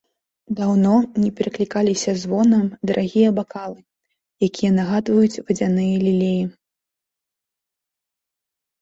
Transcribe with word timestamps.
Даўно 0.59 0.93
не 1.23 1.27
пераклікаліся 1.39 2.11
звонам 2.23 2.65
дарагія 2.93 3.29
бакалы, 3.41 3.79
якія 4.51 4.71
нагадваюць 4.81 5.33
вадзяныя 5.45 5.93
лілеі. 6.09 6.43